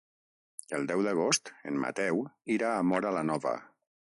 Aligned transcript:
El 0.77 0.87
deu 0.91 1.03
d'agost 1.07 1.53
en 1.73 1.77
Mateu 1.85 2.25
irà 2.57 2.73
a 2.79 2.83
Móra 2.95 3.17
la 3.19 3.27
Nova. 3.33 3.55